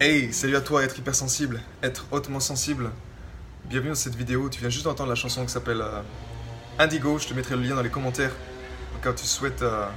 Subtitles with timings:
[0.00, 2.92] Hey, salut à toi, être hypersensible, être hautement sensible.
[3.64, 4.48] Bienvenue dans cette vidéo.
[4.48, 6.02] Tu viens juste d'entendre la chanson qui s'appelle euh,
[6.78, 7.18] Indigo.
[7.18, 8.30] Je te mettrai le lien dans les commentaires.
[9.02, 9.88] Quand tu souhaites euh,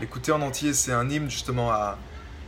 [0.00, 1.96] l'écouter en entier, c'est un hymne justement à,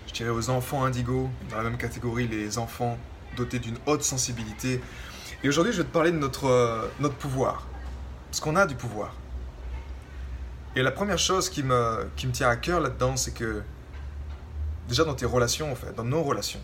[0.08, 2.98] je dirais, aux enfants indigo, dans la même catégorie, les enfants
[3.34, 4.82] dotés d'une haute sensibilité.
[5.42, 7.66] Et aujourd'hui, je vais te parler de notre, euh, notre pouvoir.
[8.30, 9.14] Parce qu'on a du pouvoir.
[10.76, 13.62] Et la première chose qui me, qui me tient à cœur là-dedans, c'est que
[14.86, 16.60] déjà dans tes relations, en fait, dans nos relations,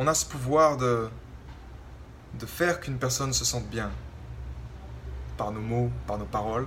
[0.00, 1.10] on a ce pouvoir de,
[2.38, 3.90] de faire qu'une personne se sente bien
[5.36, 6.66] par nos mots, par nos paroles.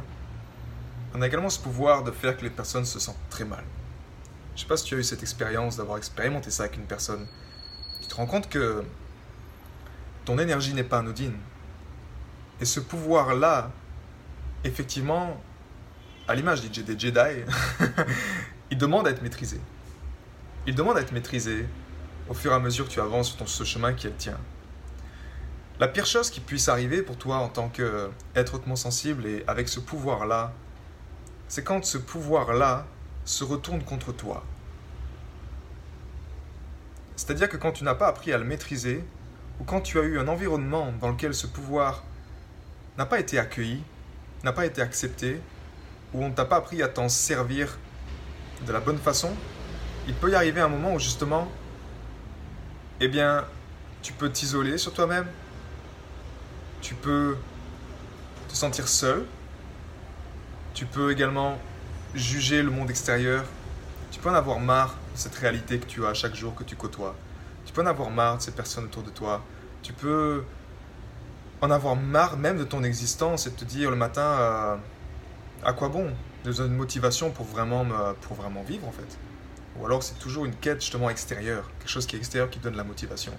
[1.15, 3.63] On a également ce pouvoir de faire que les personnes se sentent très mal.
[4.55, 7.25] Je sais pas si tu as eu cette expérience d'avoir expérimenté ça avec une personne.
[8.01, 8.83] Tu te rends compte que
[10.25, 11.37] ton énergie n'est pas anodine.
[12.61, 13.71] Et ce pouvoir-là,
[14.63, 15.41] effectivement,
[16.27, 17.19] à l'image des Jedi,
[18.69, 19.59] il demande à être maîtrisé.
[20.67, 21.65] Il demande à être maîtrisé
[22.29, 24.15] au fur et à mesure que tu avances sur ton, ce chemin qui est le
[24.15, 24.37] tien.
[25.79, 29.67] La pire chose qui puisse arriver pour toi en tant qu'être hautement sensible et avec
[29.67, 30.53] ce pouvoir-là,
[31.47, 32.85] c'est quand ce pouvoir-là
[33.25, 34.43] se retourne contre toi.
[37.15, 39.03] C'est-à-dire que quand tu n'as pas appris à le maîtriser,
[39.59, 42.03] ou quand tu as eu un environnement dans lequel ce pouvoir
[42.97, 43.83] n'a pas été accueilli,
[44.43, 45.39] n'a pas été accepté,
[46.13, 47.77] ou on ne t'a pas appris à t'en servir
[48.65, 49.31] de la bonne façon,
[50.07, 51.47] il peut y arriver un moment où justement,
[52.99, 53.45] eh bien,
[54.01, 55.27] tu peux t'isoler sur toi-même,
[56.81, 57.37] tu peux
[58.49, 59.25] te sentir seul,
[60.73, 61.57] tu peux également
[62.15, 63.45] juger le monde extérieur,
[64.11, 66.75] tu peux en avoir marre de cette réalité que tu as chaque jour que tu
[66.75, 67.15] côtoies,
[67.65, 69.43] tu peux en avoir marre de ces personnes autour de toi,
[69.81, 70.43] tu peux
[71.61, 74.75] en avoir marre même de ton existence et te dire le matin euh,
[75.63, 76.07] à quoi bon?
[76.43, 79.19] J'ai besoin de motivation pour vraiment, me- pour vraiment vivre en fait.
[79.79, 82.75] Ou alors c'est toujours une quête justement extérieure, quelque chose qui est extérieur qui donne
[82.75, 83.33] la motivation.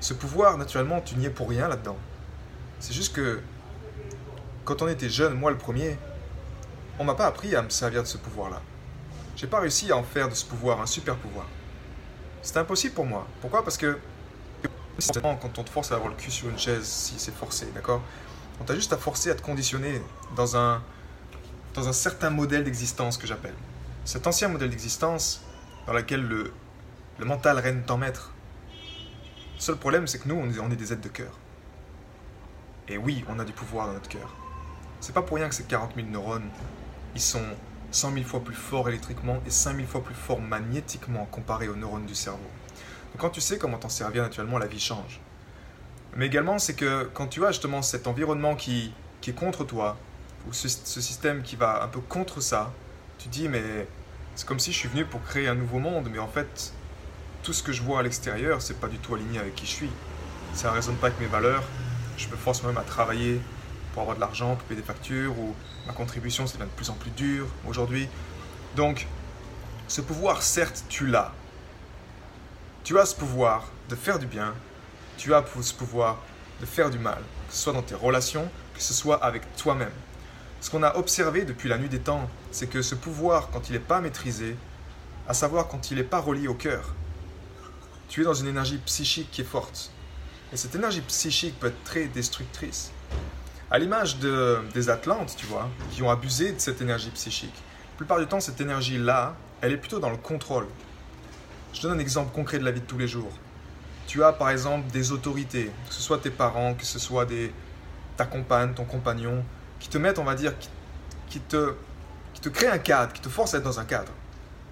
[0.00, 1.96] Ce pouvoir, naturellement, tu n'y es pour rien là-dedans.
[2.80, 3.40] C'est juste que
[4.64, 5.98] quand on était jeune, moi le premier,
[6.98, 8.60] on m'a pas appris à me servir de ce pouvoir-là.
[9.36, 11.46] J'ai pas réussi à en faire de ce pouvoir un super pouvoir.
[12.42, 13.26] C'était impossible pour moi.
[13.40, 13.62] Pourquoi?
[13.62, 13.98] Parce que
[15.22, 18.02] quand on te force à avoir le cul sur une chaise, si c'est forcé, d'accord?
[18.60, 20.02] On t'a juste à forcer à te conditionner
[20.36, 20.82] dans un,
[21.74, 23.54] dans un certain modèle d'existence que j'appelle.
[24.04, 25.40] Cet ancien modèle d'existence
[25.86, 26.52] dans lequel le,
[27.24, 28.32] mental règne en maître.
[29.56, 31.32] Le seul problème, c'est que nous, on est, des êtres de cœur.
[32.88, 34.34] Et oui, on a du pouvoir dans notre cœur.
[35.00, 36.48] C'est pas pour rien que ces 40 000 neurones,
[37.14, 37.44] ils sont
[37.90, 41.76] 100 000 fois plus forts électriquement et 5 000 fois plus forts magnétiquement comparés aux
[41.76, 42.38] neurones du cerveau.
[43.12, 45.20] Donc quand tu sais comment t'en servir naturellement, la vie change.
[46.16, 49.96] Mais également, c'est que quand tu as justement cet environnement qui, qui est contre toi,
[50.48, 52.72] ou ce, ce système qui va un peu contre ça,
[53.18, 53.86] tu dis, mais
[54.40, 56.72] c'est comme si je suis venu pour créer un nouveau monde, mais en fait,
[57.42, 59.70] tout ce que je vois à l'extérieur, c'est pas du tout aligné avec qui je
[59.70, 59.90] suis.
[60.54, 61.62] Ça ne résonne pas avec mes valeurs.
[62.16, 63.38] Je me force même à travailler
[63.92, 65.54] pour avoir de l'argent, pour payer des factures, ou
[65.86, 68.08] ma contribution, c'est de plus en plus dur aujourd'hui.
[68.76, 69.08] Donc,
[69.88, 71.34] ce pouvoir, certes, tu l'as.
[72.82, 74.54] Tu as ce pouvoir de faire du bien,
[75.18, 76.16] tu as ce pouvoir
[76.62, 77.20] de faire du mal,
[77.50, 79.92] que ce soit dans tes relations, que ce soit avec toi-même.
[80.60, 83.72] Ce qu'on a observé depuis la nuit des temps, c'est que ce pouvoir, quand il
[83.72, 84.56] n'est pas maîtrisé,
[85.26, 86.94] à savoir quand il n'est pas relié au cœur.
[88.08, 89.90] Tu es dans une énergie psychique qui est forte.
[90.52, 92.90] Et cette énergie psychique peut être très destructrice.
[93.70, 97.54] À l'image de, des Atlantes, tu vois, qui ont abusé de cette énergie psychique.
[97.92, 100.66] La plupart du temps, cette énergie-là, elle est plutôt dans le contrôle.
[101.72, 103.32] Je donne un exemple concret de la vie de tous les jours.
[104.08, 107.26] Tu as par exemple des autorités, que ce soit tes parents, que ce soit
[108.16, 109.44] ta compagne, ton compagnon,
[109.80, 110.52] qui te mettent, on va dire,
[111.28, 111.74] qui, te,
[112.34, 114.12] qui te créent un cadre, qui te forcent à être dans un cadre.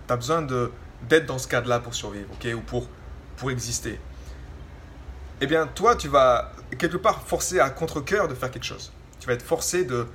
[0.06, 2.88] Tu as besoin d'être dans ce cadre-là pour survivre, ok, ou pour,
[3.36, 3.98] pour exister.
[5.40, 8.92] Eh bien, toi, tu vas quelque part forcer à contre-coeur de faire quelque chose.
[9.18, 10.06] Tu vas être forcé de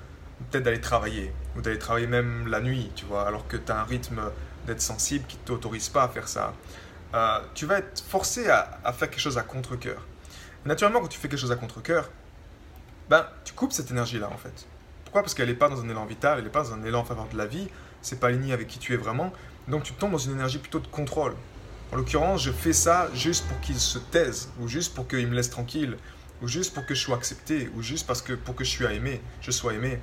[0.51, 3.79] peut-être d'aller travailler, ou d'aller travailler même la nuit, tu vois, alors que tu as
[3.79, 4.21] un rythme
[4.65, 6.53] d'être sensible qui ne t'autorise pas à faire ça.
[7.13, 10.05] Euh, tu vas être forcé à, à faire quelque chose à contre-coeur.
[10.65, 12.09] Naturellement, quand tu fais quelque chose à contre-coeur,
[13.09, 14.65] ben, tu coupes cette énergie-là, en fait.
[15.13, 15.25] Pourquoi?
[15.25, 17.03] Parce qu'elle n'est pas dans un élan vital, elle n'est pas dans un élan en
[17.03, 17.67] faveur de la vie,
[18.01, 19.31] c'est pas aligné avec qui tu es vraiment.
[19.67, 21.35] Donc tu tombes dans une énergie plutôt de contrôle.
[21.91, 25.35] En l'occurrence, je fais ça juste pour qu'il se taise, ou juste pour qu'il me
[25.35, 25.97] laisse tranquille,
[26.41, 28.91] ou juste pour que je sois accepté, ou juste parce que pour que je sois
[28.91, 29.99] aimé, je sois aimé.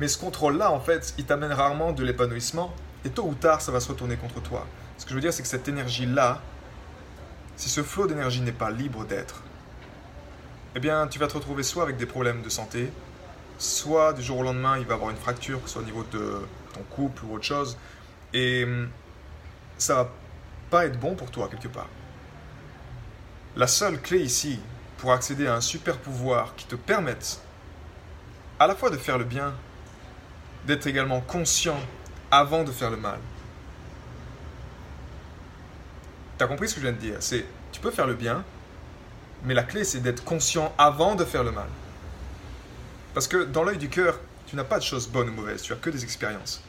[0.00, 2.74] Mais ce contrôle-là, en fait, il t'amène rarement de l'épanouissement,
[3.04, 4.66] et tôt ou tard, ça va se retourner contre toi.
[4.98, 6.42] Ce que je veux dire, c'est que cette énergie-là,
[7.54, 9.44] si ce flot d'énergie n'est pas libre d'être,
[10.74, 12.90] eh bien, tu vas te retrouver soit avec des problèmes de santé,
[13.60, 16.04] soit du jour au lendemain, il va avoir une fracture, que ce soit au niveau
[16.10, 16.40] de
[16.72, 17.76] ton couple ou autre chose,
[18.32, 18.88] et hum,
[19.76, 20.10] ça va
[20.70, 21.88] pas être bon pour toi quelque part.
[23.56, 24.58] La seule clé ici
[24.96, 27.40] pour accéder à un super pouvoir qui te permette
[28.58, 29.52] à la fois de faire le bien,
[30.66, 31.78] d'être également conscient
[32.30, 33.18] avant de faire le mal.
[36.38, 37.16] Tu as compris ce que je viens de dire?
[37.20, 38.42] C'est tu peux faire le bien,
[39.44, 41.68] mais la clé c'est d'être conscient avant de faire le mal.
[43.14, 45.72] Parce que dans l'œil du cœur, tu n'as pas de choses bonnes ou mauvaises, tu
[45.72, 46.62] as que des expériences.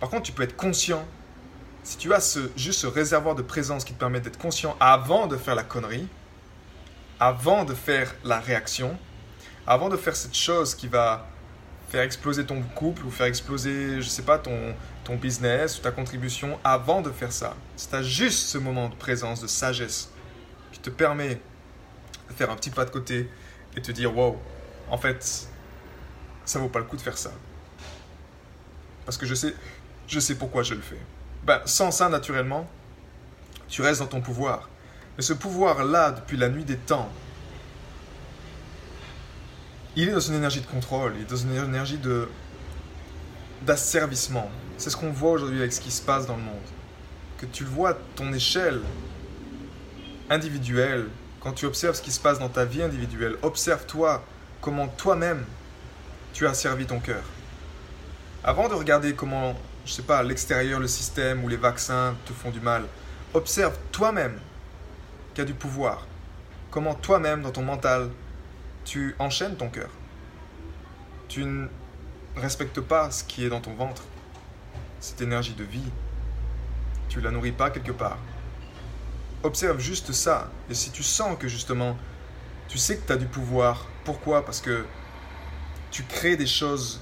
[0.00, 1.06] Par contre, tu peux être conscient.
[1.82, 5.36] Si tu as juste ce réservoir de présence qui te permet d'être conscient avant de
[5.36, 6.06] faire la connerie,
[7.20, 8.96] avant de faire la réaction,
[9.66, 11.26] avant de faire cette chose qui va
[11.88, 14.74] faire exploser ton couple ou faire exploser, je sais pas, ton,
[15.04, 17.54] ton business ou ta contribution, avant de faire ça.
[17.76, 20.10] Si tu as juste ce moment de présence, de sagesse,
[20.72, 21.40] qui te permet
[22.28, 23.28] de faire un petit pas de côté
[23.76, 24.38] et te dire, wow,
[24.90, 25.48] en fait,
[26.44, 27.30] ça vaut pas le coup de faire ça.
[29.04, 29.54] Parce que je sais,
[30.08, 31.00] je sais pourquoi je le fais.
[31.44, 32.68] Ben, sans ça, naturellement,
[33.68, 34.68] tu restes dans ton pouvoir.
[35.16, 37.10] Mais ce pouvoir-là, depuis la nuit des temps,
[39.96, 42.28] il est dans une énergie de contrôle, il est dans une énergie de
[43.62, 44.50] d'asservissement.
[44.76, 46.56] C'est ce qu'on voit aujourd'hui avec ce qui se passe dans le monde.
[47.38, 48.80] Que tu le vois ton échelle
[50.28, 51.08] individuelle,
[51.40, 54.22] quand tu observes ce qui se passe dans ta vie individuelle, observe-toi
[54.60, 55.44] comment toi-même
[56.34, 57.22] tu as servi ton cœur.
[58.42, 59.54] Avant de regarder comment,
[59.86, 62.84] je sais pas, l'extérieur, le système ou les vaccins te font du mal,
[63.32, 64.38] observe toi-même
[65.32, 66.06] qui a du pouvoir.
[66.72, 68.10] Comment toi-même, dans ton mental,
[68.84, 69.88] tu enchaînes ton cœur.
[71.28, 71.68] Tu ne
[72.36, 74.02] respectes pas ce qui est dans ton ventre,
[74.98, 75.88] cette énergie de vie.
[77.08, 78.18] Tu la nourris pas quelque part.
[79.44, 80.50] Observe juste ça.
[80.68, 81.96] Et si tu sens que justement,
[82.66, 84.44] tu sais que tu as du pouvoir, pourquoi?
[84.44, 84.84] Parce que
[85.94, 87.00] tu crées des choses,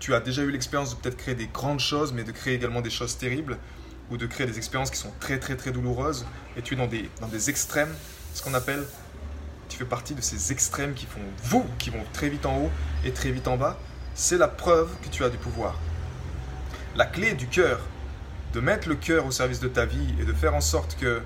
[0.00, 2.80] tu, as déjà eu l'expérience de peut-être créer des grandes choses, mais de créer également
[2.80, 3.58] des choses terribles,
[4.10, 6.24] ou de créer des expériences qui sont très très très douloureuses,
[6.56, 7.94] et tu es dans des, dans des extrêmes,
[8.32, 8.84] ce qu'on appelle,
[9.68, 12.70] tu fais partie de ces extrêmes qui font vous, qui vont très vite en haut
[13.04, 13.78] et très vite en bas,
[14.14, 15.78] c'est la preuve que tu as du pouvoir.
[16.96, 17.80] La clé du cœur,
[18.54, 21.20] de mettre le cœur au service de ta vie et de faire en sorte que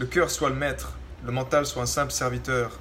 [0.00, 2.78] le cœur soit le maître, le mental soit un simple serviteur.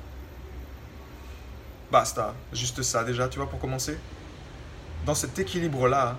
[1.94, 4.00] Basta, juste ça déjà, tu vois, pour commencer.
[5.06, 6.18] Dans cet équilibre-là,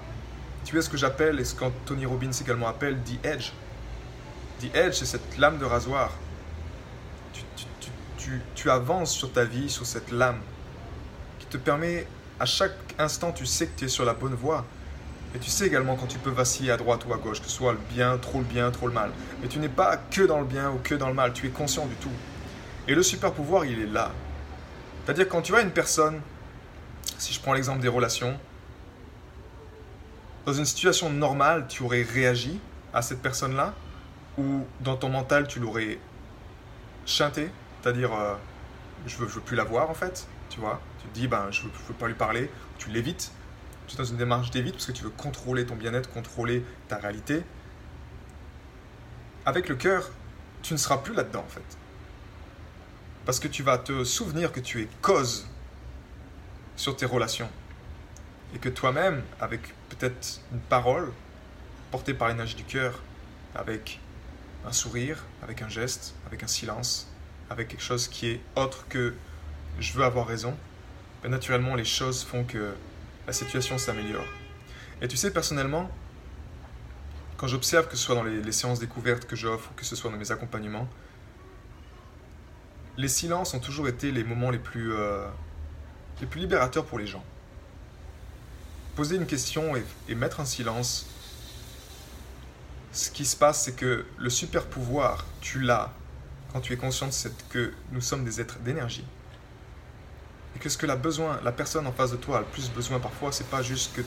[0.64, 3.50] tu es ce que j'appelle et ce qu'Anthony Robbins également appelle The Edge.
[4.60, 6.12] The Edge, c'est cette lame de rasoir.
[8.16, 10.38] Tu, tu, avances sur ta vie, sur cette lame,
[11.40, 12.06] qui te permet,
[12.38, 14.64] à chaque instant, tu sais que tu es sur la bonne voie.
[15.34, 17.52] Et tu sais également quand tu peux vaciller à droite ou à gauche, que ce
[17.52, 19.10] soit le bien, trop le bien, trop le mal.
[19.42, 21.50] Mais tu n'es pas que dans le bien ou que dans le mal, tu es
[21.50, 22.14] conscient du tout.
[22.86, 24.12] Et le super pouvoir, il est là.
[25.04, 26.20] C'est-à-dire quand tu vois une personne,
[27.18, 28.38] si je prends l'exemple des relations,
[30.46, 32.58] dans une situation normale, tu aurais réagi
[32.92, 33.74] à cette personne-là,
[34.38, 35.98] ou dans ton mental, tu l'aurais
[37.06, 37.50] chanté,
[37.82, 38.34] c'est-à-dire euh,
[39.06, 40.80] je veux, je veux plus la voir en fait, tu vois.
[41.00, 43.32] Tu te dis, ben, je veux, je veux pas lui parler, tu l'évites.
[43.86, 46.96] Tu es dans une démarche d'évite parce que tu veux contrôler ton bien-être, contrôler ta
[46.96, 47.42] réalité.
[49.44, 50.10] Avec le cœur,
[50.62, 51.78] tu ne seras plus là-dedans en fait.
[53.26, 55.46] Parce que tu vas te souvenir que tu es cause
[56.76, 57.48] sur tes relations.
[58.54, 61.12] Et que toi-même, avec peut-être une parole
[61.90, 63.00] portée par l'énergie du cœur,
[63.54, 64.00] avec
[64.66, 67.08] un sourire, avec un geste, avec un silence,
[67.50, 69.14] avec quelque chose qui est autre que
[69.80, 70.56] je veux avoir raison,
[71.22, 72.74] ben naturellement les choses font que
[73.26, 74.26] la situation s'améliore.
[75.02, 75.90] Et tu sais, personnellement,
[77.36, 80.10] quand j'observe, que ce soit dans les, séances découvertes que j'offre ou que ce soit
[80.10, 80.88] dans mes accompagnements,
[82.96, 85.26] les silences ont toujours été les moments les plus, euh,
[86.20, 87.24] les plus libérateurs pour les gens.
[88.96, 89.72] Poser une question
[90.08, 91.06] et mettre un silence,
[92.92, 95.92] ce qui se passe, c'est que le super pouvoir, tu l'as
[96.52, 97.10] quand tu es conscient
[97.50, 99.04] que nous sommes des êtres d'énergie.
[100.54, 102.70] Et que ce que la, besoin, la personne en face de toi a le plus
[102.70, 104.02] besoin parfois, c'est pas juste que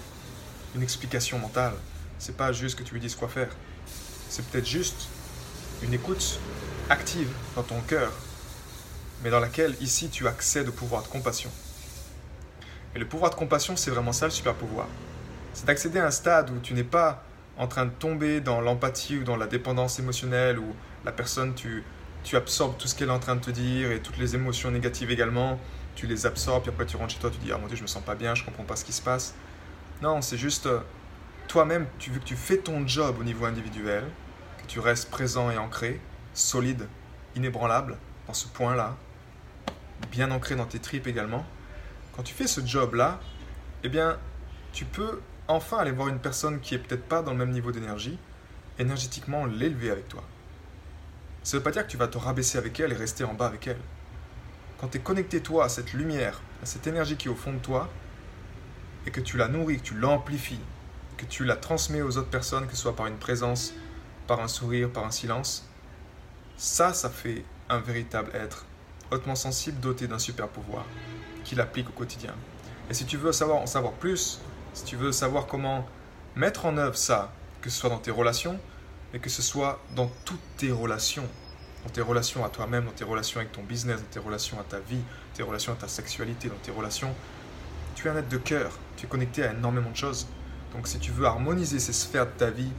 [0.73, 1.73] une explication mentale,
[2.17, 3.49] c'est pas juste que tu lui dises quoi faire.
[4.29, 5.09] C'est peut-être juste
[5.83, 6.39] une écoute
[6.89, 8.13] active dans ton cœur,
[9.23, 11.49] mais dans laquelle ici tu accèdes au pouvoir de compassion.
[12.95, 14.87] Et le pouvoir de compassion, c'est vraiment ça le super pouvoir.
[15.53, 17.23] C'est d'accéder à un stade où tu n'es pas
[17.57, 21.83] en train de tomber dans l'empathie ou dans la dépendance émotionnelle, où la personne, tu,
[22.23, 24.69] tu absorbes tout ce qu'elle est en train de te dire et toutes les émotions
[24.71, 25.59] négatives également,
[25.95, 27.81] tu les absorbes, puis après tu rentres chez toi, tu dis Ah mon dieu, je
[27.81, 29.33] me sens pas bien, je comprends pas ce qui se passe.
[30.01, 30.79] Non, c'est juste euh,
[31.47, 34.03] toi-même, tu veux que tu fais ton job au niveau individuel,
[34.61, 35.99] que tu restes présent et ancré,
[36.33, 36.87] solide,
[37.35, 37.97] inébranlable
[38.27, 38.95] dans ce point-là,
[40.11, 41.45] bien ancré dans tes tripes également.
[42.15, 43.19] Quand tu fais ce job-là,
[43.83, 44.17] eh bien,
[44.73, 47.71] tu peux enfin aller voir une personne qui est peut-être pas dans le même niveau
[47.71, 48.17] d'énergie,
[48.79, 50.23] énergétiquement l'élever avec toi.
[51.43, 53.33] Ça ne veut pas dire que tu vas te rabaisser avec elle et rester en
[53.33, 53.79] bas avec elle.
[54.79, 57.53] Quand tu es connecté toi à cette lumière, à cette énergie qui est au fond
[57.53, 57.89] de toi,
[59.05, 60.59] et que tu la nourris, que tu l'amplifies,
[61.15, 63.73] que tu la transmets aux autres personnes, que ce soit par une présence,
[64.27, 65.67] par un sourire, par un silence,
[66.57, 68.65] ça, ça fait un véritable être
[69.11, 70.85] hautement sensible doté d'un super pouvoir
[71.43, 72.33] qu'il applique au quotidien.
[72.89, 74.41] Et si tu veux savoir, en savoir plus
[74.73, 75.87] si tu veux savoir comment
[76.35, 78.59] mettre en œuvre ça, que ce soit dans tes relations,
[79.11, 81.27] mais que ce soit dans toutes tes relations,
[81.83, 84.63] dans tes relations à toi-même, dans tes relations avec ton business, dans tes relations à
[84.63, 85.01] ta vie,
[85.33, 87.13] tes relations à ta sexualité, dans tes relations,
[87.95, 90.27] tu es un être de cœur, tu es connecté à énormément de choses.
[90.73, 92.71] Donc si tu veux harmoniser ces sphères de ta vie,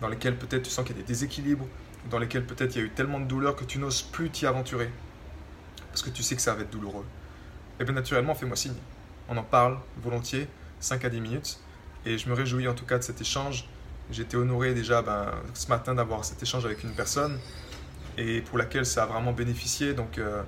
[0.00, 1.66] dans lesquelles peut-être tu sens qu'il y a des déséquilibres,
[2.10, 4.46] dans lesquelles peut-être il y a eu tellement de douleur que tu n'oses plus t'y
[4.46, 4.90] aventurer,
[5.96, 7.06] parce que tu sais que ça va être douloureux,
[7.78, 8.74] et eh bien naturellement, fais-moi signe.
[9.30, 10.46] On en parle volontiers,
[10.78, 11.58] 5 à 10 minutes.
[12.04, 13.66] Et je me réjouis en tout cas de cet échange.
[14.12, 17.38] Été honoré déjà ben, ce matin d'avoir cet échange avec une personne
[18.18, 19.94] et pour laquelle ça a vraiment bénéficié.
[19.94, 20.42] Donc euh,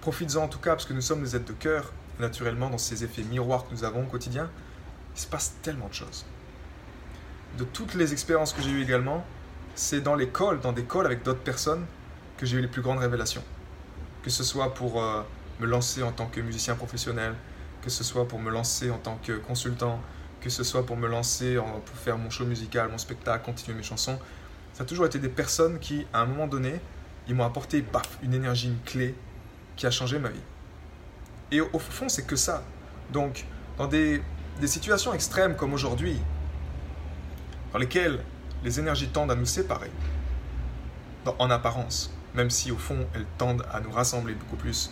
[0.00, 1.92] profites-en en tout cas parce que nous sommes des êtres de cœur.
[2.18, 4.50] Naturellement, dans ces effets miroirs que nous avons au quotidien,
[5.14, 6.24] il se passe tellement de choses.
[7.58, 9.22] De toutes les expériences que j'ai eues également,
[9.74, 11.84] c'est dans calls, dans des calls avec d'autres personnes,
[12.38, 13.44] que j'ai eu les plus grandes révélations.
[14.22, 15.22] Que ce soit pour euh,
[15.60, 17.34] me lancer en tant que musicien professionnel,
[17.82, 20.00] que ce soit pour me lancer en tant que consultant,
[20.40, 23.82] que ce soit pour me lancer pour faire mon show musical, mon spectacle, continuer mes
[23.82, 24.18] chansons.
[24.74, 26.80] Ça a toujours été des personnes qui, à un moment donné,
[27.28, 29.14] ils m'ont apporté paf, une énergie, une clé
[29.76, 30.40] qui a changé ma vie.
[31.50, 32.64] Et au, fond, c'est que ça.
[33.12, 33.44] Donc,
[33.78, 34.22] dans des,
[34.60, 36.16] des situations extrêmes comme aujourd'hui,
[37.72, 38.18] dans lesquelles
[38.64, 39.90] les énergies tendent à nous séparer,
[41.38, 44.90] en apparence, même si au fond elles tendent à nous rassembler beaucoup plus,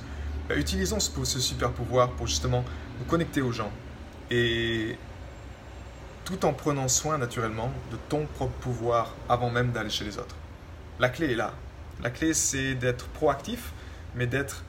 [0.49, 2.65] bah, utilisons ce, super pouvoir pour justement
[2.99, 3.71] nous connecter aux gens
[4.31, 4.97] et
[6.25, 10.37] tout en prenant soin naturellement de ton propre pouvoir avant même d'aller chez les autres.
[10.99, 11.53] La clé est là.
[12.03, 13.73] La clé c'est d'être proactif,
[14.15, 14.65] mais d'être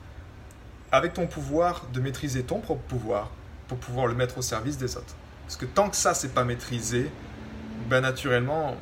[0.90, 3.30] avec ton pouvoir, de maîtriser ton propre pouvoir
[3.68, 5.16] pour pouvoir le mettre au service des autres.
[5.46, 7.10] Parce que tant que ça c'est pas maîtrisé,
[7.88, 8.76] ben naturellement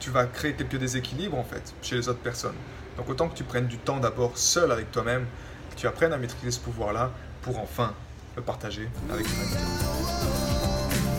[0.00, 2.56] tu vas créer quelques déséquilibres en fait chez les autres personnes.
[2.96, 5.26] Donc autant que tu prennes du temps d'abord seul avec toi-même
[5.80, 7.94] tu apprennes à maîtriser ce pouvoir-là pour enfin
[8.36, 9.56] le partager avec l'humanité.